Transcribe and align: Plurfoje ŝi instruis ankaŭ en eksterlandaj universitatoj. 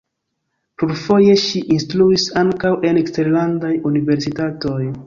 Plurfoje 0.83 1.35
ŝi 1.43 1.61
instruis 1.75 2.27
ankaŭ 2.43 2.75
en 2.91 3.01
eksterlandaj 3.05 3.73
universitatoj. 3.93 4.85